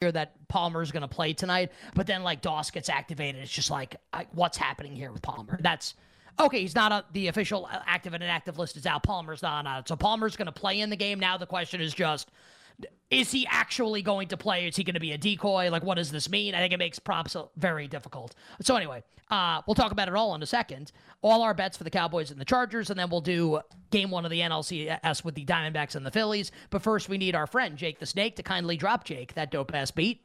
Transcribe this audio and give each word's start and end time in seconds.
that 0.00 0.32
Palmer's 0.48 0.90
going 0.90 1.02
to 1.02 1.08
play 1.08 1.34
tonight, 1.34 1.72
but 1.94 2.06
then 2.06 2.22
like 2.22 2.40
Doss 2.40 2.70
gets 2.70 2.88
activated. 2.88 3.42
It's 3.42 3.52
just 3.52 3.70
like, 3.70 3.96
I, 4.14 4.26
what's 4.32 4.56
happening 4.56 4.96
here 4.96 5.12
with 5.12 5.20
Palmer? 5.20 5.58
That's 5.60 5.94
okay. 6.38 6.62
He's 6.62 6.74
not 6.74 6.90
on 6.90 7.02
the 7.12 7.28
official 7.28 7.68
uh, 7.70 7.80
active 7.84 8.14
and 8.14 8.22
inactive 8.22 8.58
list 8.58 8.78
is 8.78 8.86
out. 8.86 9.02
Palmer's 9.02 9.42
not 9.42 9.66
on 9.66 9.80
it. 9.80 9.88
So 9.88 9.96
Palmer's 9.96 10.36
going 10.36 10.46
to 10.46 10.52
play 10.52 10.80
in 10.80 10.88
the 10.88 10.96
game. 10.96 11.20
Now 11.20 11.36
the 11.36 11.44
question 11.44 11.82
is 11.82 11.92
just, 11.92 12.30
is 13.10 13.32
he 13.32 13.46
actually 13.48 14.02
going 14.02 14.28
to 14.28 14.36
play? 14.36 14.68
Is 14.68 14.76
he 14.76 14.84
going 14.84 14.94
to 14.94 15.00
be 15.00 15.12
a 15.12 15.18
decoy? 15.18 15.68
Like, 15.70 15.82
what 15.82 15.96
does 15.96 16.12
this 16.12 16.30
mean? 16.30 16.54
I 16.54 16.58
think 16.58 16.72
it 16.72 16.78
makes 16.78 16.98
props 16.98 17.36
very 17.56 17.88
difficult. 17.88 18.34
So, 18.62 18.76
anyway, 18.76 19.02
uh, 19.30 19.62
we'll 19.66 19.74
talk 19.74 19.90
about 19.90 20.06
it 20.08 20.14
all 20.14 20.34
in 20.34 20.42
a 20.42 20.46
second. 20.46 20.92
All 21.20 21.42
our 21.42 21.52
bets 21.52 21.76
for 21.76 21.84
the 21.84 21.90
Cowboys 21.90 22.30
and 22.30 22.40
the 22.40 22.44
Chargers, 22.44 22.88
and 22.88 22.98
then 22.98 23.10
we'll 23.10 23.20
do 23.20 23.60
game 23.90 24.10
one 24.10 24.24
of 24.24 24.30
the 24.30 24.40
NLCS 24.40 25.24
with 25.24 25.34
the 25.34 25.44
Diamondbacks 25.44 25.96
and 25.96 26.06
the 26.06 26.10
Phillies. 26.10 26.52
But 26.70 26.82
first, 26.82 27.08
we 27.08 27.18
need 27.18 27.34
our 27.34 27.48
friend, 27.48 27.76
Jake 27.76 27.98
the 27.98 28.06
Snake, 28.06 28.36
to 28.36 28.42
kindly 28.44 28.76
drop 28.76 29.04
Jake 29.04 29.34
that 29.34 29.50
dope 29.50 29.74
ass 29.74 29.90
beat. 29.90 30.22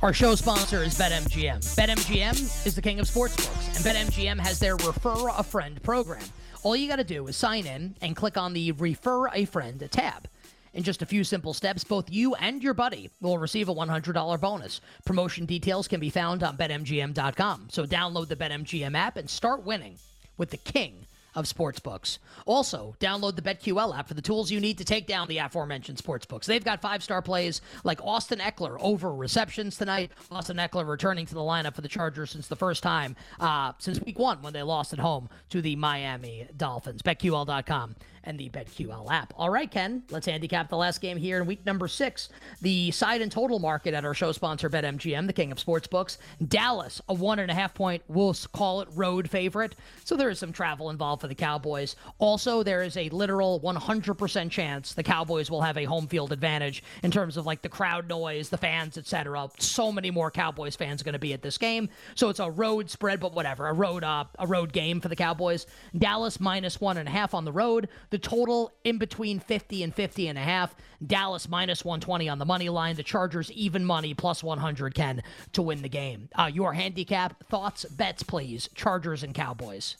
Our 0.00 0.12
show 0.12 0.36
sponsor 0.36 0.84
is 0.84 0.96
BetMGM. 0.96 1.74
BetMGM 1.74 2.64
is 2.64 2.76
the 2.76 2.80
king 2.80 3.00
of 3.00 3.06
sportsbooks, 3.10 3.74
and 3.74 3.84
BetMGM 3.84 4.38
has 4.38 4.60
their 4.60 4.76
Refer 4.76 5.30
a 5.36 5.42
Friend 5.42 5.82
program. 5.82 6.22
All 6.62 6.76
you 6.76 6.88
got 6.88 6.96
to 6.96 7.04
do 7.04 7.26
is 7.26 7.36
sign 7.36 7.66
in 7.66 7.96
and 8.00 8.14
click 8.14 8.36
on 8.36 8.52
the 8.52 8.70
Refer 8.70 9.26
a 9.30 9.44
Friend 9.44 9.88
tab. 9.90 10.28
In 10.72 10.84
just 10.84 11.02
a 11.02 11.06
few 11.06 11.24
simple 11.24 11.52
steps, 11.52 11.82
both 11.82 12.12
you 12.12 12.36
and 12.36 12.62
your 12.62 12.74
buddy 12.74 13.10
will 13.20 13.38
receive 13.38 13.68
a 13.68 13.74
$100 13.74 14.40
bonus. 14.40 14.80
Promotion 15.04 15.46
details 15.46 15.88
can 15.88 15.98
be 15.98 16.10
found 16.10 16.44
on 16.44 16.56
BetMGM.com. 16.56 17.66
So 17.72 17.84
download 17.84 18.28
the 18.28 18.36
BetMGM 18.36 18.96
app 18.96 19.16
and 19.16 19.28
start 19.28 19.64
winning 19.64 19.98
with 20.36 20.50
the 20.50 20.58
king 20.58 21.07
of 21.34 21.44
sportsbooks. 21.44 22.18
Also, 22.46 22.96
download 23.00 23.36
the 23.36 23.42
BetQL 23.42 23.96
app 23.96 24.08
for 24.08 24.14
the 24.14 24.22
tools 24.22 24.50
you 24.50 24.60
need 24.60 24.78
to 24.78 24.84
take 24.84 25.06
down 25.06 25.28
the 25.28 25.38
aforementioned 25.38 25.98
sportsbooks. 25.98 26.44
They've 26.44 26.64
got 26.64 26.80
five 26.80 27.02
star 27.02 27.22
plays 27.22 27.60
like 27.84 28.02
Austin 28.02 28.38
Ekeler 28.38 28.76
over 28.80 29.14
receptions 29.14 29.76
tonight. 29.76 30.10
Austin 30.30 30.56
Ekeler 30.56 30.88
returning 30.88 31.26
to 31.26 31.34
the 31.34 31.40
lineup 31.40 31.74
for 31.74 31.82
the 31.82 31.88
Chargers 31.88 32.30
since 32.30 32.48
the 32.48 32.56
first 32.56 32.82
time 32.82 33.16
uh, 33.40 33.72
since 33.78 34.00
week 34.00 34.18
one 34.18 34.42
when 34.42 34.52
they 34.52 34.62
lost 34.62 34.92
at 34.92 34.98
home 34.98 35.28
to 35.50 35.60
the 35.60 35.76
Miami 35.76 36.48
Dolphins. 36.56 37.02
BetQL.com 37.02 37.94
and 38.28 38.38
the 38.38 38.50
BetQL 38.50 39.10
app. 39.10 39.32
All 39.36 39.48
right, 39.48 39.70
Ken, 39.70 40.02
let's 40.10 40.26
handicap 40.26 40.68
the 40.68 40.76
last 40.76 41.00
game 41.00 41.16
here 41.16 41.40
in 41.40 41.46
week 41.46 41.64
number 41.64 41.88
six. 41.88 42.28
The 42.60 42.90
side 42.90 43.22
and 43.22 43.32
total 43.32 43.58
market 43.58 43.94
at 43.94 44.04
our 44.04 44.12
show 44.12 44.32
sponsor, 44.32 44.68
BetMGM, 44.68 45.26
the 45.26 45.32
king 45.32 45.50
of 45.50 45.58
sportsbooks. 45.58 46.18
Dallas, 46.46 47.00
a 47.08 47.14
one 47.14 47.38
and 47.38 47.50
a 47.50 47.54
half 47.54 47.74
point, 47.74 48.02
we'll 48.06 48.36
call 48.52 48.82
it 48.82 48.88
road 48.92 49.30
favorite. 49.30 49.76
So 50.04 50.14
there 50.14 50.28
is 50.28 50.38
some 50.38 50.52
travel 50.52 50.90
involved 50.90 51.17
for 51.18 51.28
the 51.28 51.34
Cowboys. 51.34 51.96
Also, 52.18 52.62
there 52.62 52.82
is 52.82 52.96
a 52.96 53.08
literal 53.10 53.60
100% 53.60 54.50
chance 54.50 54.94
the 54.94 55.02
Cowboys 55.02 55.50
will 55.50 55.62
have 55.62 55.76
a 55.76 55.84
home 55.84 56.06
field 56.06 56.32
advantage 56.32 56.82
in 57.02 57.10
terms 57.10 57.36
of 57.36 57.46
like 57.46 57.62
the 57.62 57.68
crowd 57.68 58.08
noise, 58.08 58.48
the 58.48 58.56
fans, 58.56 58.96
etc. 58.96 59.48
So 59.58 59.92
many 59.92 60.10
more 60.10 60.30
Cowboys 60.30 60.76
fans 60.76 61.02
going 61.02 61.12
to 61.12 61.18
be 61.18 61.32
at 61.32 61.42
this 61.42 61.58
game. 61.58 61.88
So 62.14 62.28
it's 62.28 62.40
a 62.40 62.50
road 62.50 62.90
spread, 62.90 63.20
but 63.20 63.34
whatever, 63.34 63.68
a 63.68 63.72
road 63.72 64.04
uh, 64.04 64.24
a 64.38 64.46
road 64.46 64.72
game 64.72 65.00
for 65.00 65.08
the 65.08 65.16
Cowboys. 65.16 65.66
Dallas 65.96 66.40
minus 66.40 66.80
one 66.80 66.96
and 66.96 67.08
a 67.08 67.12
half 67.12 67.34
on 67.34 67.44
the 67.44 67.52
road. 67.52 67.88
The 68.10 68.18
total 68.18 68.72
in 68.84 68.98
between 68.98 69.40
50 69.40 69.82
and 69.82 69.94
50 69.94 70.28
and 70.28 70.38
a 70.38 70.42
half. 70.42 70.74
Dallas 71.06 71.48
minus 71.48 71.84
120 71.84 72.28
on 72.28 72.38
the 72.38 72.44
money 72.44 72.68
line. 72.68 72.96
The 72.96 73.02
Chargers 73.02 73.50
even 73.52 73.84
money 73.84 74.14
plus 74.14 74.42
100 74.42 74.94
Ken 74.94 75.22
to 75.52 75.62
win 75.62 75.82
the 75.82 75.88
game. 75.88 76.28
Uh, 76.34 76.50
your 76.52 76.72
handicap 76.72 77.44
thoughts, 77.48 77.84
bets, 77.84 78.22
please. 78.22 78.68
Chargers 78.74 79.22
and 79.22 79.34
Cowboys. 79.34 79.96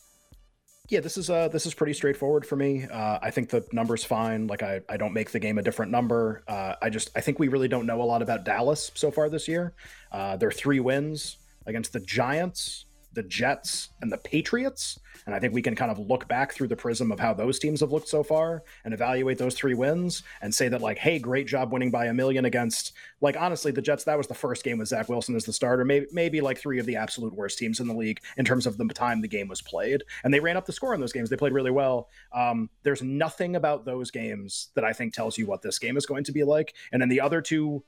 Yeah, 0.89 1.01
this 1.01 1.19
is 1.19 1.29
uh 1.29 1.49
this 1.49 1.67
is 1.67 1.75
pretty 1.75 1.93
straightforward 1.93 2.47
for 2.47 2.57
me. 2.57 2.85
Uh, 2.85 3.19
I 3.21 3.31
think 3.31 3.51
the 3.51 3.63
number's 3.73 4.05
fine. 4.05 4.47
Like 4.47 4.63
I, 4.63 4.81
I 4.89 4.97
don't 4.97 5.13
make 5.13 5.31
the 5.31 5.39
game 5.39 5.59
a 5.59 5.63
different 5.63 5.93
number. 5.93 6.43
Uh, 6.49 6.75
I 6.81 6.89
just 6.89 7.11
I 7.15 7.21
think 7.21 7.39
we 7.39 7.49
really 7.49 7.69
don't 7.69 7.85
know 7.85 8.01
a 8.01 8.05
lot 8.05 8.23
about 8.23 8.45
Dallas 8.45 8.91
so 8.95 9.11
far 9.11 9.29
this 9.29 9.47
year. 9.49 9.75
Uh, 10.11 10.37
their 10.37 10.51
three 10.51 10.81
wins 10.81 11.37
against 11.67 11.93
the 11.93 12.01
Giants, 12.01 12.87
the 13.13 13.23
Jets, 13.23 13.91
and 14.01 14.13
the 14.13 14.19
Patriots. 14.19 14.99
And 15.27 15.35
I 15.35 15.41
think 15.41 15.53
we 15.53 15.63
can 15.63 15.75
kind 15.75 15.91
of 15.91 15.99
look 15.99 16.27
back 16.29 16.53
through 16.53 16.69
the 16.69 16.77
prism 16.77 17.13
of 17.13 17.21
how 17.21 17.35
those 17.35 17.59
teams 17.59 17.81
have 17.81 17.93
looked 17.93 18.09
so 18.09 18.23
far 18.23 18.63
and 18.85 18.95
evaluate 18.95 19.37
those 19.37 19.55
three 19.55 19.75
wins 19.75 20.23
and 20.41 20.55
say 20.55 20.69
that, 20.69 20.81
like, 20.81 20.99
hey, 20.99 21.19
great 21.19 21.47
job 21.47 21.73
winning 21.73 21.91
by 21.91 22.07
a 22.07 22.15
million 22.15 22.45
against, 22.45 22.93
like, 23.21 23.37
honestly, 23.37 23.71
the 23.73 23.83
Jets, 23.83 24.05
that 24.05 24.17
was 24.17 24.27
the 24.27 24.35
first 24.35 24.65
game 24.65 24.79
with 24.79 24.89
Zach 24.89 25.09
Wilson 25.09 25.35
as 25.37 25.45
the 25.45 25.53
starter. 25.53 25.85
Maybe, 25.85 26.07
maybe 26.13 26.41
like 26.41 26.59
three 26.59 26.79
of 26.79 26.87
the 26.87 26.97
absolute 26.97 27.35
worst 27.35 27.59
teams 27.59 27.81
in 27.81 27.89
the 27.89 27.95
league 27.95 28.21
in 28.37 28.45
terms 28.45 28.67
of 28.67 28.79
the 28.79 28.87
time 28.87 29.21
the 29.21 29.29
game 29.29 29.49
was 29.49 29.61
played. 29.61 30.03
And 30.25 30.33
they 30.33 30.41
ran 30.41 30.57
up 30.57 30.65
the 30.65 30.73
score 30.73 30.95
in 30.95 31.01
those 31.01 31.13
games. 31.13 31.29
They 31.29 31.37
played 31.37 31.53
really 31.53 31.71
well. 31.71 32.09
Um, 32.33 32.71
there's 32.83 33.03
nothing 33.03 33.57
about 33.57 33.85
those 33.85 34.11
games 34.11 34.69
that 34.77 34.85
I 34.85 34.93
think 34.93 35.13
tells 35.13 35.37
you 35.37 35.47
what 35.47 35.63
this 35.63 35.79
game 35.79 35.97
is 35.97 36.07
going 36.07 36.25
to 36.25 36.33
be 36.33 36.45
like. 36.45 36.75
And 36.93 37.03
then 37.03 37.09
the 37.09 37.21
other 37.21 37.43
two 37.43 37.85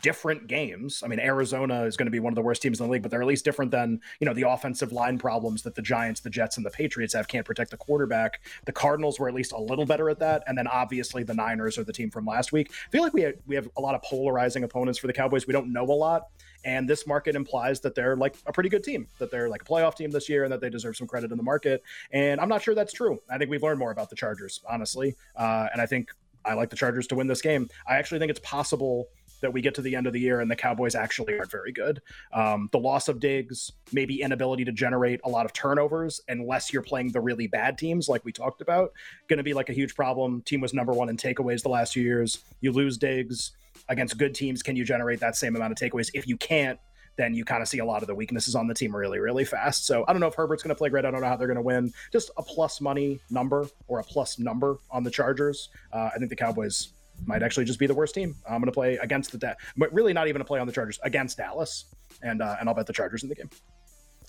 different 0.00 0.46
games. 0.46 1.02
I 1.04 1.08
mean, 1.08 1.18
Arizona 1.18 1.82
is 1.82 1.96
going 1.96 2.06
to 2.06 2.12
be 2.12 2.20
one 2.20 2.32
of 2.32 2.36
the 2.36 2.42
worst 2.42 2.62
teams 2.62 2.78
in 2.78 2.86
the 2.86 2.92
league, 2.92 3.02
but 3.02 3.10
they're 3.10 3.20
at 3.20 3.26
least 3.26 3.44
different 3.44 3.72
than, 3.72 4.00
you 4.20 4.26
know, 4.26 4.32
the 4.32 4.48
offensive 4.48 4.92
line 4.92 5.18
problems 5.18 5.62
that 5.62 5.74
the 5.74 5.82
Giants, 5.82 6.20
the 6.20 6.30
Jets, 6.30 6.56
and 6.56 6.64
the 6.64 6.70
Patriots 6.70 7.14
have 7.14 7.26
can't 7.26 7.44
protect 7.44 7.72
the 7.72 7.76
quarterback. 7.76 8.40
The 8.64 8.72
Cardinals 8.72 9.18
were 9.18 9.28
at 9.28 9.34
least 9.34 9.50
a 9.52 9.58
little 9.58 9.84
better 9.84 10.08
at 10.08 10.20
that. 10.20 10.44
And 10.46 10.56
then 10.56 10.68
obviously 10.68 11.24
the 11.24 11.34
Niners 11.34 11.78
are 11.78 11.84
the 11.84 11.92
team 11.92 12.10
from 12.10 12.24
last 12.24 12.52
week. 12.52 12.70
I 12.70 12.90
feel 12.90 13.02
like 13.02 13.12
we 13.12 13.22
have, 13.22 13.34
we 13.46 13.56
have 13.56 13.68
a 13.76 13.80
lot 13.80 13.96
of 13.96 14.02
polarizing 14.02 14.62
opponents 14.62 15.00
for 15.00 15.08
the 15.08 15.12
Cowboys. 15.12 15.48
We 15.48 15.52
don't 15.52 15.72
know 15.72 15.84
a 15.84 15.92
lot. 15.92 16.28
And 16.64 16.88
this 16.88 17.04
market 17.04 17.34
implies 17.34 17.80
that 17.80 17.96
they're 17.96 18.16
like 18.16 18.36
a 18.46 18.52
pretty 18.52 18.68
good 18.68 18.84
team, 18.84 19.08
that 19.18 19.32
they're 19.32 19.48
like 19.48 19.62
a 19.62 19.64
playoff 19.64 19.96
team 19.96 20.12
this 20.12 20.28
year 20.28 20.44
and 20.44 20.52
that 20.52 20.60
they 20.60 20.70
deserve 20.70 20.96
some 20.96 21.08
credit 21.08 21.32
in 21.32 21.36
the 21.36 21.42
market. 21.42 21.82
And 22.12 22.40
I'm 22.40 22.48
not 22.48 22.62
sure 22.62 22.76
that's 22.76 22.92
true. 22.92 23.20
I 23.28 23.36
think 23.36 23.50
we've 23.50 23.64
learned 23.64 23.80
more 23.80 23.90
about 23.90 24.10
the 24.10 24.16
Chargers, 24.16 24.62
honestly. 24.70 25.16
Uh, 25.34 25.66
and 25.72 25.82
I 25.82 25.86
think 25.86 26.10
I 26.44 26.54
like 26.54 26.70
the 26.70 26.76
Chargers 26.76 27.08
to 27.08 27.16
win 27.16 27.26
this 27.26 27.42
game. 27.42 27.68
I 27.88 27.96
actually 27.96 28.20
think 28.20 28.30
it's 28.30 28.40
possible– 28.40 29.08
that 29.42 29.52
we 29.52 29.60
get 29.60 29.74
to 29.74 29.82
the 29.82 29.94
end 29.94 30.06
of 30.06 30.12
the 30.12 30.20
year 30.20 30.40
and 30.40 30.50
the 30.50 30.56
Cowboys 30.56 30.94
actually 30.94 31.36
aren't 31.36 31.50
very 31.50 31.72
good. 31.72 32.00
Um, 32.32 32.68
the 32.72 32.78
loss 32.78 33.08
of 33.08 33.20
Diggs, 33.20 33.72
maybe 33.92 34.22
inability 34.22 34.64
to 34.64 34.72
generate 34.72 35.20
a 35.24 35.28
lot 35.28 35.44
of 35.44 35.52
turnovers, 35.52 36.20
unless 36.28 36.72
you're 36.72 36.82
playing 36.82 37.12
the 37.12 37.20
really 37.20 37.46
bad 37.46 37.76
teams 37.76 38.08
like 38.08 38.24
we 38.24 38.32
talked 38.32 38.62
about, 38.62 38.92
going 39.28 39.38
to 39.38 39.42
be 39.42 39.54
like 39.54 39.68
a 39.68 39.74
huge 39.74 39.94
problem. 39.94 40.40
Team 40.42 40.60
was 40.60 40.72
number 40.72 40.92
one 40.92 41.08
in 41.08 41.16
takeaways 41.16 41.62
the 41.62 41.68
last 41.68 41.92
few 41.92 42.02
years. 42.02 42.38
You 42.60 42.72
lose 42.72 42.96
Diggs 42.96 43.52
against 43.88 44.16
good 44.16 44.34
teams. 44.34 44.62
Can 44.62 44.76
you 44.76 44.84
generate 44.84 45.20
that 45.20 45.36
same 45.36 45.56
amount 45.56 45.72
of 45.72 45.78
takeaways? 45.78 46.10
If 46.14 46.26
you 46.26 46.36
can't, 46.36 46.78
then 47.16 47.34
you 47.34 47.44
kind 47.44 47.60
of 47.60 47.68
see 47.68 47.78
a 47.78 47.84
lot 47.84 48.02
of 48.02 48.08
the 48.08 48.14
weaknesses 48.14 48.54
on 48.54 48.66
the 48.66 48.74
team 48.74 48.94
really, 48.94 49.18
really 49.18 49.44
fast. 49.44 49.84
So 49.86 50.04
I 50.08 50.12
don't 50.12 50.20
know 50.20 50.28
if 50.28 50.34
Herbert's 50.34 50.62
going 50.62 50.74
to 50.74 50.78
play 50.78 50.88
great. 50.88 51.04
I 51.04 51.10
don't 51.10 51.20
know 51.20 51.26
how 51.26 51.36
they're 51.36 51.46
going 51.46 51.56
to 51.56 51.62
win. 51.62 51.92
Just 52.10 52.30
a 52.38 52.42
plus 52.42 52.80
money 52.80 53.20
number 53.28 53.66
or 53.86 54.00
a 54.00 54.04
plus 54.04 54.38
number 54.38 54.78
on 54.90 55.04
the 55.04 55.10
Chargers. 55.10 55.68
Uh, 55.92 56.08
I 56.14 56.18
think 56.18 56.30
the 56.30 56.36
Cowboys 56.36 56.94
might 57.26 57.42
actually 57.42 57.64
just 57.64 57.78
be 57.78 57.86
the 57.86 57.94
worst 57.94 58.14
team. 58.14 58.34
I'm 58.48 58.60
going 58.60 58.66
to 58.66 58.72
play 58.72 58.96
against 58.96 59.32
the, 59.32 59.38
da- 59.38 59.54
but 59.76 59.92
really 59.92 60.12
not 60.12 60.28
even 60.28 60.40
a 60.40 60.44
play 60.44 60.60
on 60.60 60.66
the 60.66 60.72
Chargers 60.72 60.98
against 61.02 61.38
Dallas, 61.38 61.86
and 62.22 62.42
uh, 62.42 62.56
and 62.60 62.68
I'll 62.68 62.74
bet 62.74 62.86
the 62.86 62.92
Chargers 62.92 63.22
in 63.22 63.28
the 63.28 63.34
game. 63.34 63.50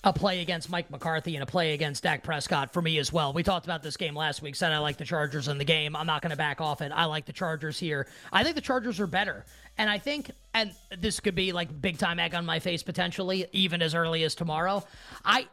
A 0.06 0.12
play 0.12 0.42
against 0.42 0.68
Mike 0.68 0.90
McCarthy 0.90 1.34
and 1.34 1.42
a 1.42 1.46
play 1.46 1.72
against 1.72 2.02
Dak 2.02 2.22
Prescott 2.22 2.74
for 2.74 2.82
me 2.82 2.98
as 2.98 3.10
well. 3.10 3.32
We 3.32 3.42
talked 3.42 3.64
about 3.64 3.82
this 3.82 3.96
game 3.96 4.14
last 4.14 4.42
week. 4.42 4.54
Said 4.54 4.70
I 4.70 4.78
like 4.78 4.98
the 4.98 5.04
Chargers 5.04 5.48
in 5.48 5.56
the 5.56 5.64
game. 5.64 5.96
I'm 5.96 6.06
not 6.06 6.20
going 6.20 6.30
to 6.30 6.36
back 6.36 6.60
off 6.60 6.82
it. 6.82 6.92
I 6.94 7.06
like 7.06 7.24
the 7.24 7.32
Chargers 7.32 7.78
here. 7.78 8.06
I 8.30 8.44
think 8.44 8.54
the 8.54 8.60
Chargers 8.60 9.00
are 9.00 9.06
better, 9.06 9.46
and 9.78 9.88
I 9.88 9.98
think, 9.98 10.30
and 10.52 10.72
this 10.98 11.20
could 11.20 11.34
be 11.34 11.52
like 11.52 11.80
big 11.80 11.96
time 11.98 12.18
egg 12.18 12.34
on 12.34 12.44
my 12.44 12.58
face 12.58 12.82
potentially, 12.82 13.46
even 13.52 13.80
as 13.80 13.94
early 13.94 14.24
as 14.24 14.34
tomorrow. 14.34 14.84
I, 15.24 15.48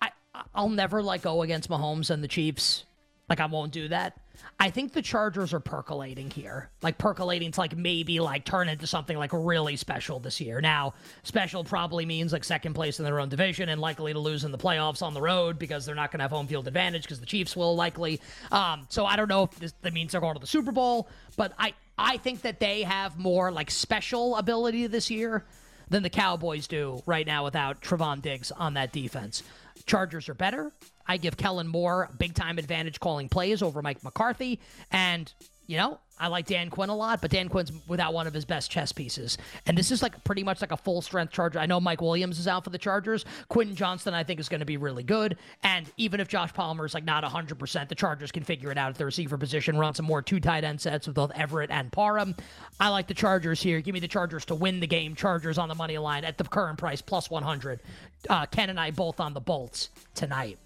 I, 0.00 0.10
I'll 0.54 0.68
never 0.68 1.00
let 1.02 1.22
go 1.22 1.42
against 1.42 1.70
Mahomes 1.70 2.10
and 2.10 2.22
the 2.22 2.28
Chiefs. 2.28 2.84
Like 3.28 3.38
I 3.38 3.46
won't 3.46 3.72
do 3.72 3.88
that. 3.88 4.18
I 4.58 4.70
think 4.70 4.92
the 4.92 5.02
Chargers 5.02 5.52
are 5.52 5.60
percolating 5.60 6.30
here, 6.30 6.70
like 6.82 6.96
percolating 6.96 7.50
to 7.50 7.60
like 7.60 7.76
maybe 7.76 8.20
like 8.20 8.44
turn 8.44 8.68
into 8.68 8.86
something 8.86 9.16
like 9.16 9.30
really 9.32 9.76
special 9.76 10.20
this 10.20 10.40
year. 10.40 10.60
Now, 10.60 10.94
special 11.22 11.64
probably 11.64 12.06
means 12.06 12.32
like 12.32 12.44
second 12.44 12.74
place 12.74 12.98
in 12.98 13.04
their 13.04 13.18
own 13.18 13.28
division 13.28 13.68
and 13.68 13.80
likely 13.80 14.12
to 14.12 14.18
lose 14.18 14.44
in 14.44 14.52
the 14.52 14.58
playoffs 14.58 15.02
on 15.02 15.14
the 15.14 15.20
road 15.20 15.58
because 15.58 15.84
they're 15.84 15.94
not 15.94 16.12
going 16.12 16.20
to 16.20 16.24
have 16.24 16.30
home 16.30 16.46
field 16.46 16.68
advantage 16.68 17.02
because 17.02 17.20
the 17.20 17.26
Chiefs 17.26 17.56
will 17.56 17.74
likely. 17.74 18.20
Um, 18.50 18.86
so 18.88 19.04
I 19.04 19.16
don't 19.16 19.28
know 19.28 19.44
if 19.44 19.58
this 19.58 19.74
that 19.82 19.92
means 19.92 20.12
they're 20.12 20.20
going 20.20 20.34
to 20.34 20.40
the 20.40 20.46
Super 20.46 20.72
Bowl, 20.72 21.08
but 21.36 21.52
I 21.58 21.74
I 21.98 22.18
think 22.18 22.42
that 22.42 22.60
they 22.60 22.82
have 22.82 23.18
more 23.18 23.50
like 23.50 23.70
special 23.70 24.36
ability 24.36 24.86
this 24.86 25.10
year 25.10 25.44
than 25.92 26.02
the 26.02 26.10
Cowboys 26.10 26.66
do 26.66 27.02
right 27.06 27.26
now 27.26 27.44
without 27.44 27.80
Trevon 27.80 28.20
Diggs 28.20 28.50
on 28.50 28.74
that 28.74 28.92
defense. 28.92 29.42
Chargers 29.86 30.28
are 30.28 30.34
better. 30.34 30.72
I 31.06 31.18
give 31.18 31.36
Kellen 31.36 31.68
Moore 31.68 32.08
big 32.18 32.34
time 32.34 32.58
advantage 32.58 32.98
calling 32.98 33.28
plays 33.28 33.62
over 33.62 33.82
Mike 33.82 34.02
McCarthy. 34.02 34.58
And 34.90 35.32
you 35.66 35.76
know, 35.76 35.98
I 36.18 36.28
like 36.28 36.46
Dan 36.46 36.70
Quinn 36.70 36.88
a 36.88 36.94
lot, 36.94 37.20
but 37.20 37.32
Dan 37.32 37.48
Quinn's 37.48 37.72
without 37.88 38.14
one 38.14 38.28
of 38.28 38.34
his 38.34 38.44
best 38.44 38.70
chess 38.70 38.92
pieces. 38.92 39.38
And 39.66 39.76
this 39.76 39.90
is 39.90 40.02
like 40.02 40.22
pretty 40.22 40.44
much 40.44 40.60
like 40.60 40.70
a 40.70 40.76
full 40.76 41.02
strength 41.02 41.32
Charger. 41.32 41.58
I 41.58 41.66
know 41.66 41.80
Mike 41.80 42.00
Williams 42.00 42.38
is 42.38 42.46
out 42.46 42.62
for 42.62 42.70
the 42.70 42.78
Chargers. 42.78 43.24
Quentin 43.48 43.74
Johnston, 43.74 44.14
I 44.14 44.22
think, 44.22 44.38
is 44.38 44.48
going 44.48 44.60
to 44.60 44.66
be 44.66 44.76
really 44.76 45.02
good. 45.02 45.36
And 45.64 45.90
even 45.96 46.20
if 46.20 46.28
Josh 46.28 46.52
Palmer 46.52 46.84
is 46.84 46.94
like 46.94 47.04
not 47.04 47.24
100%, 47.24 47.88
the 47.88 47.94
Chargers 47.94 48.30
can 48.30 48.44
figure 48.44 48.70
it 48.70 48.78
out 48.78 48.90
at 48.90 48.98
the 48.98 49.04
receiver 49.04 49.36
position, 49.36 49.76
run 49.76 49.94
some 49.94 50.06
more 50.06 50.22
two 50.22 50.38
tight 50.38 50.62
end 50.62 50.80
sets 50.80 51.08
with 51.08 51.16
both 51.16 51.32
Everett 51.34 51.70
and 51.70 51.90
Parham. 51.90 52.36
I 52.78 52.88
like 52.90 53.08
the 53.08 53.14
Chargers 53.14 53.60
here. 53.60 53.80
Give 53.80 53.92
me 53.92 54.00
the 54.00 54.06
Chargers 54.06 54.44
to 54.44 54.54
win 54.54 54.78
the 54.78 54.86
game. 54.86 55.16
Chargers 55.16 55.58
on 55.58 55.68
the 55.68 55.74
money 55.74 55.98
line 55.98 56.24
at 56.24 56.38
the 56.38 56.44
current 56.44 56.78
price, 56.78 57.02
plus 57.02 57.30
100. 57.30 57.80
Uh, 58.28 58.46
Ken 58.46 58.70
and 58.70 58.78
I 58.78 58.92
both 58.92 59.18
on 59.18 59.34
the 59.34 59.40
Bolts 59.40 59.90
tonight. 60.14 60.58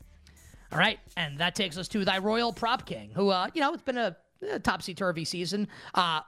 All 0.70 0.78
right. 0.78 0.98
And 1.16 1.38
that 1.38 1.54
takes 1.54 1.78
us 1.78 1.88
to 1.88 2.04
thy 2.04 2.18
Royal 2.18 2.52
Prop 2.52 2.84
King, 2.84 3.10
who, 3.14 3.30
uh, 3.30 3.48
you 3.54 3.60
know, 3.60 3.72
it's 3.72 3.82
been 3.82 3.96
a 3.96 4.16
topsy 4.62 4.94
turvy 4.94 5.24
season. 5.24 5.68
Uh, 5.94 6.20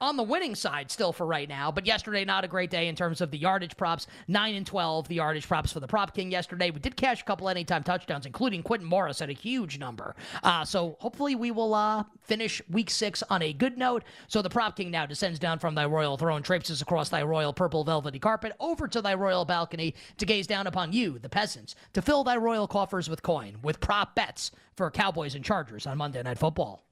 on 0.00 0.16
the 0.16 0.22
winning 0.22 0.54
side 0.54 0.90
still 0.90 1.12
for 1.12 1.24
right 1.24 1.48
now, 1.48 1.70
but 1.70 1.86
yesterday 1.86 2.24
not 2.24 2.44
a 2.44 2.48
great 2.48 2.68
day 2.68 2.88
in 2.88 2.96
terms 2.96 3.22
of 3.22 3.30
the 3.30 3.38
yardage 3.38 3.76
props. 3.76 4.06
Nine 4.28 4.54
and 4.54 4.66
twelve, 4.66 5.08
the 5.08 5.14
yardage 5.14 5.46
props 5.46 5.72
for 5.72 5.80
the 5.80 5.86
prop 5.86 6.14
king 6.14 6.30
yesterday. 6.30 6.70
We 6.70 6.80
did 6.80 6.96
cash 6.96 7.22
a 7.22 7.24
couple 7.24 7.48
anytime 7.48 7.82
touchdowns, 7.84 8.26
including 8.26 8.62
Quintin 8.62 8.86
Morris 8.86 9.22
at 9.22 9.30
a 9.30 9.32
huge 9.32 9.78
number. 9.78 10.14
Uh, 10.42 10.64
so 10.64 10.96
hopefully 11.00 11.36
we 11.36 11.52
will 11.52 11.72
uh, 11.72 12.04
finish 12.20 12.60
week 12.68 12.90
six 12.90 13.22
on 13.30 13.40
a 13.40 13.52
good 13.54 13.78
note. 13.78 14.02
So 14.26 14.42
the 14.42 14.50
prop 14.50 14.76
king 14.76 14.90
now 14.90 15.06
descends 15.06 15.38
down 15.38 15.58
from 15.58 15.74
thy 15.74 15.86
royal 15.86 16.18
throne, 16.18 16.42
traipses 16.42 16.82
across 16.82 17.08
thy 17.08 17.22
royal 17.22 17.54
purple 17.54 17.84
velvety 17.84 18.18
carpet 18.18 18.52
over 18.60 18.88
to 18.88 19.00
thy 19.00 19.14
royal 19.14 19.46
balcony 19.46 19.94
to 20.18 20.26
gaze 20.26 20.46
down 20.46 20.66
upon 20.66 20.92
you, 20.92 21.18
the 21.20 21.30
peasants, 21.30 21.76
to 21.94 22.02
fill 22.02 22.24
thy 22.24 22.36
royal 22.36 22.66
coffers 22.66 23.08
with 23.08 23.22
coin, 23.22 23.56
with 23.62 23.80
prop 23.80 24.14
bets 24.14 24.50
for 24.76 24.90
Cowboys 24.90 25.34
and 25.34 25.44
Chargers 25.44 25.86
on 25.86 25.96
Monday 25.96 26.22
Night 26.22 26.38
Football. 26.38 26.84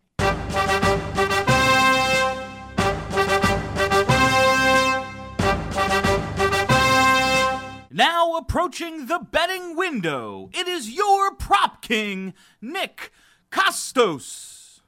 Now 7.91 8.37
approaching 8.37 9.07
the 9.07 9.19
betting 9.19 9.77
window, 9.77 10.49
it 10.55 10.67
is 10.67 10.91
your 10.91 11.35
prop 11.35 11.83
king, 11.83 12.33
Nick 12.61 13.13
Kostos. 13.51 14.81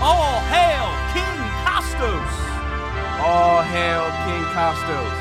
All 0.00 0.40
hail 0.48 0.86
King 1.12 1.40
Kostos! 1.66 2.32
All 3.18 3.62
hail 3.62 4.04
King 4.24 4.44
Kostos. 4.54 5.16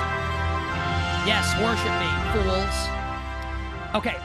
Yes, 1.25 1.47
worship 1.59 1.95
me, 1.99 2.09
fools. 2.33 3.95
Okay, 3.95 4.17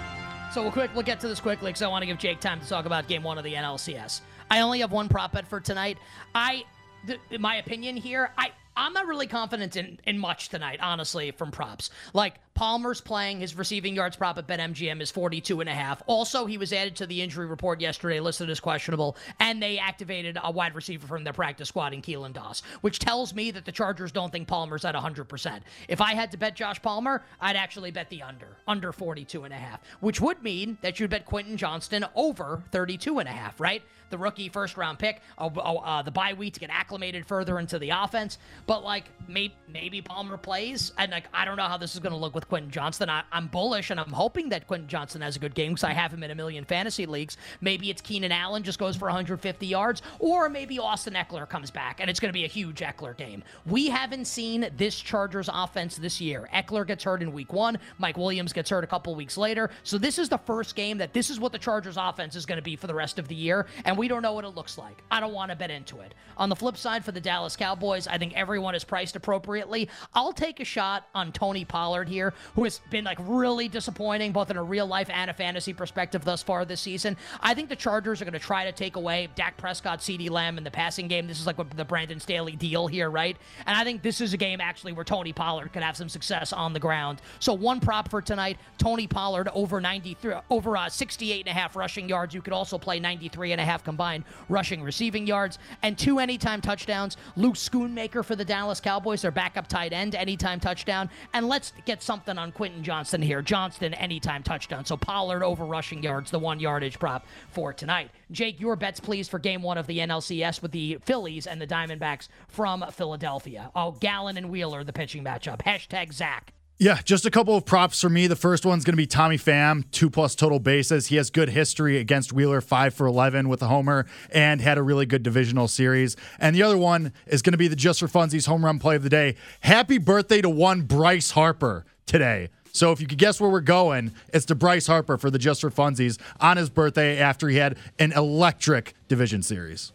so 0.53 0.63
we'll 0.63 0.73
quick. 0.73 0.91
We'll 0.93 1.03
get 1.03 1.19
to 1.21 1.29
this 1.29 1.41
quickly 1.41 1.71
because 1.71 1.81
I 1.81 1.89
want 1.89 2.03
to 2.03 2.07
give 2.07 2.19
Jake 2.19 2.41
time 2.41 2.61
to 2.61 2.69
talk 2.69 2.85
about 2.85 3.09
Game 3.09 3.23
One 3.23 3.39
of 3.39 3.45
the 3.45 3.55
NLCS. 3.55 4.21
I 4.51 4.61
only 4.61 4.81
have 4.81 4.93
one 4.93 5.09
prop 5.09 5.33
bet 5.33 5.47
for 5.47 5.61
tonight. 5.61 5.99
I, 6.35 6.65
th- 7.07 7.21
my 7.39 7.57
opinion 7.57 7.97
here, 7.97 8.33
I 8.37 8.53
I'm 8.77 8.93
not 8.93 9.07
really 9.07 9.27
confident 9.27 9.77
in, 9.77 9.99
in 10.05 10.19
much 10.19 10.49
tonight, 10.49 10.79
honestly, 10.81 11.33
from 11.33 11.51
props. 11.51 11.91
Like, 12.15 12.37
Palmer's 12.61 13.01
playing. 13.01 13.41
His 13.41 13.57
receiving 13.57 13.97
yards 13.97 14.17
prop 14.17 14.37
at 14.37 14.47
BetMGM 14.47 15.01
is 15.01 15.11
42 15.11 15.61
and 15.61 15.71
a 15.71 15.73
half. 15.73 16.03
Also, 16.07 16.45
he 16.45 16.59
was 16.59 16.75
added 16.75 16.95
to 16.97 17.07
the 17.07 17.23
injury 17.23 17.47
report 17.47 17.81
yesterday, 17.81 18.21
listed 18.21 18.51
as 18.51 18.61
questionable, 18.61 19.17
and 19.39 19.63
they 19.63 19.79
activated 19.79 20.37
a 20.45 20.51
wide 20.51 20.75
receiver 20.75 21.07
from 21.07 21.25
their 21.25 21.33
practice 21.33 21.71
squad 21.71 21.95
in 21.95 22.03
Keelan 22.03 22.35
Doss, 22.35 22.63
which 22.83 22.99
tells 22.99 23.33
me 23.33 23.51
that 23.51 23.65
the 23.65 23.73
Chargers 23.73 24.13
don't 24.13 24.31
think 24.31 24.47
Palmer's 24.47 24.85
at 24.85 24.95
100%. 24.95 25.61
If 25.89 26.03
I 26.03 26.13
had 26.13 26.33
to 26.33 26.37
bet 26.37 26.55
Josh 26.55 26.83
Palmer, 26.83 27.23
I'd 27.41 27.57
actually 27.57 27.93
bet 27.93 28.11
the 28.11 28.23
under, 28.23 28.59
under 28.69 28.93
42 28.93 29.45
and 29.45 29.55
a 29.55 29.57
half, 29.57 29.81
which 30.01 30.21
would 30.21 30.43
mean 30.43 30.77
that 30.83 31.01
you'd 31.01 31.09
bet 31.09 31.25
Quentin 31.25 31.57
Johnston 31.57 32.05
over 32.15 32.63
32 32.73 33.21
and 33.21 33.29
a 33.29 33.33
half, 33.33 33.59
right? 33.59 33.83
the 34.11 34.19
rookie 34.19 34.49
first 34.49 34.77
round 34.77 34.99
pick, 34.99 35.23
uh, 35.39 35.47
uh, 35.47 36.03
the 36.03 36.11
bye 36.11 36.35
week 36.35 36.55
to 36.55 36.61
get 36.61 36.71
acclimated 36.71 37.25
further 37.25 37.59
into 37.59 37.79
the 37.79 37.91
offense. 37.91 38.39
But 38.67 38.85
like 38.85 39.05
maybe 39.27 39.55
maybe 39.69 40.03
Palmer 40.03 40.37
plays, 40.37 40.93
and 40.99 41.11
like 41.11 41.25
I 41.33 41.45
don't 41.45 41.57
know 41.57 41.65
how 41.65 41.79
this 41.79 41.95
is 41.95 42.01
going 42.01 42.13
to 42.13 42.19
look 42.19 42.35
with 42.35 42.49
Quentin 42.51 42.71
Johnston. 42.71 43.09
I, 43.09 43.23
am 43.33 43.47
bullish, 43.47 43.91
and 43.91 43.99
I'm 43.99 44.11
hoping 44.11 44.51
that 44.51 44.67
Quentin 44.67 44.89
Johnston 44.89 45.23
has 45.23 45.37
a 45.37 45.39
good 45.39 45.55
game 45.55 45.73
because 45.73 45.85
I 45.85 45.93
have 45.93 46.13
him 46.13 46.23
in 46.23 46.31
a 46.31 46.35
million 46.35 46.65
fantasy 46.65 47.07
leagues. 47.07 47.37
Maybe 47.61 47.89
it's 47.89 48.03
Keenan 48.03 48.33
Allen 48.33 48.63
just 48.65 48.79
goes 48.79 48.97
for 48.97 49.07
150 49.07 49.67
yards, 49.67 50.03
or 50.19 50.49
maybe 50.49 50.79
Austin 50.79 51.15
Ekeler 51.15 51.49
comes 51.49 51.71
back, 51.71 52.01
and 52.01 52.11
it's 52.11 52.21
going 52.21 52.29
to 52.29 52.39
be 52.39 52.45
a 52.45 52.49
huge 52.49 52.81
Ekeler 52.81 53.17
game. 53.17 53.43
We 53.65 53.89
haven't 53.89 54.27
seen 54.27 54.69
this 54.77 54.99
Chargers 55.01 55.49
offense 55.51 55.97
this 55.97 56.21
year. 56.21 56.49
Ekeler 56.53 56.87
gets 56.87 57.05
hurt 57.05 57.23
in 57.23 57.33
week 57.33 57.53
one. 57.53 57.79
Mike 57.99 58.19
Williams 58.19 58.53
gets 58.53 58.69
hurt 58.69 58.85
a 58.85 58.89
couple 58.89 59.15
weeks 59.15 59.37
later. 59.37 59.71
So 59.85 59.97
this 59.97 60.19
is 60.19 60.29
the 60.29 60.39
first 60.39 60.75
game 60.75 60.99
that 60.99 61.13
this 61.13 61.31
is 61.31 61.39
what 61.39 61.53
the 61.53 61.59
Chargers 61.59 61.97
offense 61.97 62.35
is 62.35 62.45
going 62.45 62.59
to 62.59 62.63
be 62.63 62.75
for 62.75 62.89
the 62.89 62.95
rest 62.95 63.21
of 63.21 63.29
the 63.29 63.35
year, 63.37 63.67
and 63.85 63.97
we 63.97 64.09
don't 64.09 64.23
know 64.23 64.33
what 64.33 64.45
it 64.45 64.57
looks 64.57 64.77
like. 64.77 65.03
I 65.11 65.21
don't 65.21 65.33
want 65.33 65.51
to 65.51 65.57
bet 65.57 65.71
into 65.71 66.01
it. 66.01 66.15
On 66.37 66.49
the 66.49 66.57
flip 66.57 66.77
side, 66.77 67.05
for 67.05 67.13
the 67.13 67.21
Dallas 67.21 67.57
Cowboys, 67.57 68.09
I 68.09 68.19
think 68.19 68.35
everyone 68.35 68.75
is 68.75 68.83
priced 68.83 69.15
appropriately. 69.15 69.89
I'll 70.15 70.33
take 70.33 70.59
a 70.59 70.65
shot 70.65 71.07
on 71.15 71.31
Tony 71.33 71.65
Pollard 71.65 72.09
here, 72.09 72.30
who 72.55 72.65
has 72.65 72.81
been 72.91 73.05
like 73.05 73.19
really 73.21 73.69
disappointing 73.69 74.33
both 74.33 74.51
in 74.51 74.57
a 74.57 74.63
real 74.63 74.87
life 74.87 75.09
and 75.11 75.31
a 75.31 75.35
fantasy 75.35 75.73
perspective 75.73 76.25
thus 76.25 76.43
far 76.43 76.65
this 76.65 76.81
season. 76.81 77.17
I 77.41 77.55
think 77.55 77.69
the 77.69 77.77
Chargers 77.77 78.21
are 78.21 78.25
going 78.25 78.33
to 78.33 78.39
try 78.39 78.65
to 78.65 78.73
take 78.73 78.97
away 78.97 79.29
Dak 79.35 79.57
Prescott, 79.57 80.01
CeeDee 80.01 80.31
Lamb 80.31 80.59
in 80.59 80.65
the 80.65 80.71
passing 80.71 81.09
game. 81.09 81.27
This 81.27 81.41
is 81.41 81.47
like 81.47 81.57
the 81.77 81.85
Brandon 81.85 82.21
Staley 82.21 82.57
deal 82.57 82.87
here, 82.87 83.11
right? 83.11 83.37
And 83.67 83.77
I 83.77 83.85
think 83.85 84.03
this 84.03 84.21
is 84.21 84.33
a 84.33 84.37
game 84.37 84.61
actually 84.61 84.93
where 84.93 85.05
Tony 85.05 85.33
Pollard 85.33 85.73
could 85.73 85.83
have 85.83 85.97
some 85.97 86.09
success 86.09 86.53
on 86.53 86.73
the 86.73 86.81
ground. 86.81 87.21
So 87.39 87.53
one 87.55 87.81
prop 87.81 88.09
for 88.09 88.23
tonight, 88.23 88.59
Tony 88.79 89.07
Pollard 89.07 89.49
over 89.55 89.81
93, 89.81 90.35
over 90.51 90.77
uh, 90.77 90.89
68 90.89 91.41
and 91.41 91.49
a 91.49 91.53
half 91.53 91.77
rushing 91.77 92.09
yards. 92.09 92.35
You 92.35 92.43
could 92.43 92.53
also 92.53 92.79
play 92.79 93.01
93 93.01 93.53
and 93.53 93.61
a 93.61 93.65
half 93.65 93.85
combined 93.85 94.25
rushing 94.49 94.83
receiving 94.83 95.27
yards, 95.27 95.59
and 95.83 95.99
two 95.99 96.19
anytime 96.19 96.61
touchdowns. 96.61 97.17
Luke 97.37 97.55
Schoonmaker 97.55 98.25
for 98.25 98.37
the 98.37 98.45
Dallas 98.45 98.81
Cowboys, 98.81 99.23
their 99.23 99.31
backup 99.31 99.67
tight 99.67 99.93
end, 99.93 100.15
anytime 100.15 100.61
touchdown. 100.61 101.11
And 101.33 101.49
let's 101.49 101.73
get 101.87 102.03
something 102.03 102.20
on 102.29 102.53
Quentin 102.53 102.83
Johnston 102.83 103.23
here. 103.23 103.43
Johnston, 103.43 103.95
anytime 103.95 104.43
touchdown. 104.43 104.85
So 104.85 104.97
Pollard 104.97 105.43
over 105.43 105.65
rushing 105.65 106.03
yards, 106.03 106.31
the 106.31 106.39
one 106.39 106.61
yardage 106.61 106.99
prop 106.99 107.27
for 107.51 107.73
tonight. 107.73 108.11
Jake, 108.31 108.61
your 108.61 108.77
bets, 108.77 109.01
please, 109.01 109.29
for 109.29 109.39
game 109.39 109.63
one 109.63 109.79
of 109.79 109.87
the 109.87 109.99
NLCS 109.99 110.63
with 110.63 110.73
the 110.73 110.99
Phillies 111.05 111.47
and 111.47 111.61
the 111.61 111.67
Diamondbacks 111.67 112.29
from 112.49 112.85
Philadelphia. 112.93 113.71
Oh, 113.75 113.93
Gallen 113.93 114.37
and 114.37 114.51
Wheeler, 114.51 114.85
the 114.85 114.93
pitching 114.93 115.25
matchup. 115.25 115.63
Hashtag 115.63 116.13
Zach. 116.13 116.53
Yeah, 116.81 116.99
just 117.05 117.27
a 117.27 117.31
couple 117.31 117.55
of 117.55 117.67
props 117.67 118.01
for 118.01 118.09
me. 118.09 118.27
The 118.27 118.35
first 118.35 118.65
one's 118.65 118.87
going 118.87 118.95
to 118.95 118.97
be 118.97 119.07
Tommy 119.07 119.37
Pham, 119.37 119.85
two 119.91 120.09
plus 120.09 120.35
total 120.35 120.59
bases. 120.59 121.09
He 121.09 121.17
has 121.17 121.29
good 121.29 121.51
history 121.51 121.99
against 121.99 122.33
Wheeler, 122.33 122.63
five 122.63 122.95
for 122.95 123.07
11 123.07 123.51
with 123.51 123.61
a 123.61 123.67
homer, 123.67 124.07
and 124.33 124.63
had 124.63 124.79
a 124.79 124.83
really 124.83 125.05
good 125.05 125.23
divisional 125.23 125.69
series. 125.69 126.17
And 126.39 126.57
the 126.57 126.63
other 126.63 126.79
one 126.79 127.13
is 127.27 127.43
going 127.43 127.53
to 127.53 127.59
be 127.59 127.69
the 127.69 127.77
Just 127.77 128.01
for 128.01 128.07
Funsies 128.07 128.47
home 128.47 128.65
run 128.65 128.79
play 128.79 128.97
of 128.97 129.03
the 129.03 129.11
day. 129.11 129.37
Happy 129.61 129.99
birthday 129.99 130.41
to 130.41 130.49
one 130.49 130.81
Bryce 130.81 131.33
Harper 131.33 131.85
today. 132.07 132.49
So 132.73 132.93
if 132.93 133.01
you 133.03 133.07
could 133.07 133.19
guess 133.19 133.43
where 133.43 133.51
we're 133.51 133.61
going, 133.61 134.13
it's 134.33 134.47
to 134.47 134.55
Bryce 134.55 134.87
Harper 134.87 135.19
for 135.19 135.29
the 135.29 135.39
Just 135.39 135.61
for 135.61 135.71
Funsies 135.71 136.19
on 136.41 136.57
his 136.57 136.71
birthday 136.71 137.19
after 137.19 137.51
he 137.51 137.59
had 137.59 137.77
an 137.99 138.13
electric 138.13 138.95
division 139.07 139.43
series. 139.43 139.93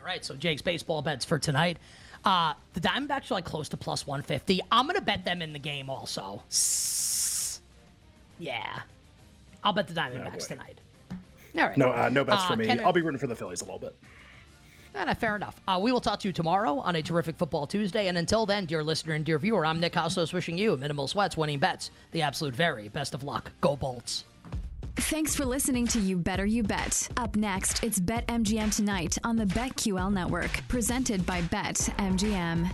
All 0.00 0.04
right, 0.04 0.24
so 0.24 0.34
Jake's 0.34 0.62
baseball 0.62 1.00
bets 1.00 1.24
for 1.24 1.38
tonight. 1.38 1.78
Uh, 2.24 2.54
the 2.74 2.80
Diamondbacks 2.80 3.30
are 3.30 3.34
like 3.34 3.44
close 3.44 3.68
to 3.70 3.76
plus 3.76 4.06
150. 4.06 4.60
I'm 4.70 4.86
going 4.86 4.96
to 4.96 5.02
bet 5.02 5.24
them 5.24 5.42
in 5.42 5.52
the 5.52 5.58
game 5.58 5.90
also. 5.90 6.42
Yeah. 8.38 8.80
I'll 9.64 9.72
bet 9.72 9.88
the 9.88 9.94
Diamondbacks 9.94 10.44
oh, 10.44 10.54
tonight. 10.54 10.78
All 11.56 11.68
right. 11.68 11.76
No, 11.76 11.92
uh, 11.92 12.08
no 12.10 12.24
bets 12.24 12.42
uh, 12.42 12.48
for 12.48 12.56
me. 12.56 12.68
I'll 12.70 12.92
be 12.92 13.02
rooting 13.02 13.18
for 13.18 13.26
the 13.26 13.36
Phillies 13.36 13.60
a 13.60 13.64
little 13.64 13.78
bit. 13.78 13.94
Eh, 14.94 15.14
fair 15.14 15.36
enough. 15.36 15.60
Uh, 15.66 15.78
we 15.82 15.90
will 15.90 16.00
talk 16.00 16.20
to 16.20 16.28
you 16.28 16.32
tomorrow 16.32 16.78
on 16.78 16.96
a 16.96 17.02
terrific 17.02 17.36
Football 17.36 17.66
Tuesday. 17.66 18.08
And 18.08 18.18
until 18.18 18.46
then, 18.46 18.66
dear 18.66 18.84
listener 18.84 19.14
and 19.14 19.24
dear 19.24 19.38
viewer, 19.38 19.64
I'm 19.64 19.80
Nick 19.80 19.94
Kostos 19.94 20.32
wishing 20.32 20.58
you 20.58 20.76
minimal 20.76 21.08
sweats, 21.08 21.36
winning 21.36 21.58
bets, 21.58 21.90
the 22.12 22.22
absolute 22.22 22.54
very 22.54 22.88
best 22.88 23.14
of 23.14 23.22
luck. 23.22 23.52
Go 23.60 23.76
Bolts. 23.76 24.24
Thanks 24.96 25.34
for 25.34 25.44
listening 25.44 25.86
to 25.88 26.00
You 26.00 26.16
Better 26.18 26.44
You 26.44 26.62
Bet. 26.62 27.08
Up 27.16 27.34
next, 27.36 27.82
it's 27.82 27.98
Bet 27.98 28.26
MGM 28.28 28.74
tonight 28.74 29.16
on 29.24 29.36
the 29.36 29.46
BetQL 29.46 30.12
network, 30.12 30.60
presented 30.68 31.24
by 31.24 31.40
Bet 31.42 31.76
MGM. 31.98 32.70